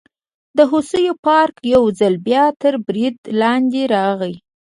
د 0.57 0.59
هوسیو 0.71 1.13
پارک 1.25 1.55
یو 1.73 1.83
ځل 1.99 2.13
بیا 2.27 2.45
تر 2.61 2.73
برید 2.85 3.15
لاندې 3.41 3.81
راغی. 3.95 4.33